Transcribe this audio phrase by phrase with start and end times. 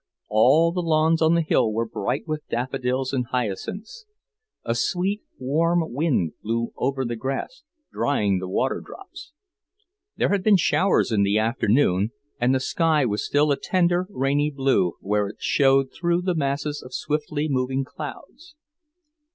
[0.29, 4.05] All the lawns on the hill were bright with daffodils and hyacinths.
[4.65, 7.61] A sweet, warm wind blew over the grass,
[7.93, 9.31] drying the waterdrops.
[10.17, 12.09] There had been showers in the afternoon,
[12.39, 16.81] and the sky was still a tender, rainy blue, where it showed through the masses
[16.81, 18.55] of swiftly moving clouds.